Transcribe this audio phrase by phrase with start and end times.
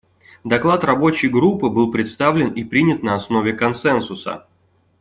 [0.43, 4.47] Доклад Рабочей группы был представлен и принят на основе консенсуса.